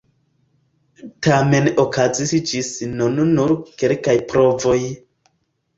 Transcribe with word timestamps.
Tamen 1.27 1.69
okazis 1.85 2.33
ĝis 2.53 2.73
nun 2.97 3.21
nur 3.37 3.55
kelkaj 3.85 4.19
provoj. 4.35 4.81